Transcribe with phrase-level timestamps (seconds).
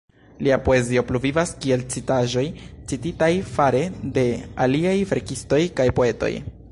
[0.45, 2.45] Lia poezio pluvivas kiel citaĵoj
[2.93, 3.83] cititaj fare
[4.17, 4.25] de
[4.67, 6.33] aliaj verkistoj kaj poetoj.